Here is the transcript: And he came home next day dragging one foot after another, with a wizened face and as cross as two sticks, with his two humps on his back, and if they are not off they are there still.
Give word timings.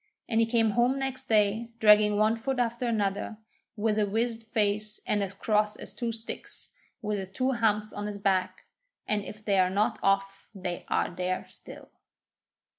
And 0.27 0.39
he 0.39 0.47
came 0.47 0.71
home 0.71 0.97
next 0.97 1.25
day 1.29 1.69
dragging 1.79 2.17
one 2.17 2.35
foot 2.35 2.57
after 2.57 2.87
another, 2.87 3.37
with 3.75 3.99
a 3.99 4.07
wizened 4.07 4.47
face 4.47 4.99
and 5.05 5.21
as 5.21 5.31
cross 5.35 5.75
as 5.75 5.93
two 5.93 6.11
sticks, 6.11 6.73
with 7.03 7.19
his 7.19 7.29
two 7.29 7.51
humps 7.51 7.93
on 7.93 8.07
his 8.07 8.17
back, 8.17 8.63
and 9.07 9.23
if 9.23 9.45
they 9.45 9.59
are 9.59 9.69
not 9.69 9.99
off 10.01 10.47
they 10.55 10.85
are 10.87 11.11
there 11.11 11.45
still. 11.45 11.89